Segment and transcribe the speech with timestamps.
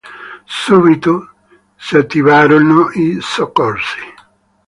[0.47, 1.27] Subito
[1.77, 3.99] si attivarono i soccorsi.